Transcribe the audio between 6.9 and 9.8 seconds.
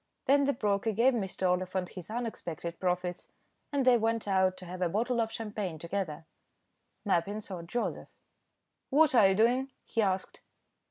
Mappin sought Joseph. "What are you doing?"